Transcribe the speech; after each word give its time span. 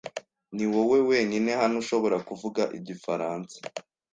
Niwowe 0.55 0.97
wenyine 1.09 1.51
hano 1.61 1.75
ushobora 1.83 2.17
kuvuga 2.27 2.61
igifaransa. 2.77 3.57